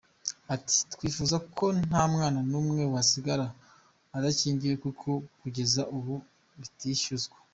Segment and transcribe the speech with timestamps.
[0.55, 3.45] Ati “Twifuza ko nta mwana n’umwe wasigara
[4.15, 6.15] adakingiwe kuko kugeza ubu
[6.61, 7.37] bitishyuzwa.